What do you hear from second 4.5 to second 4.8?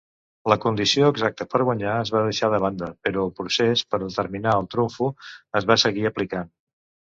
el